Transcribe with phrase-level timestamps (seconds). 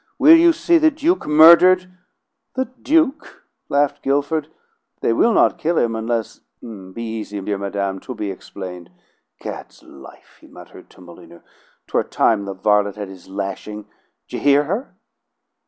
[0.17, 1.95] Will you see the Duke murdered?"
[2.55, 4.47] "The Duke!" laughed Guilford.
[5.01, 8.89] "They will not kill him, unless be easy, dear madam, 'twill be explained.
[9.39, 11.41] Gad's life!" he muttered to Molyneux,
[11.85, 13.85] "'Twere time the varlet had his lashing!
[14.27, 14.95] D'ye hear her?"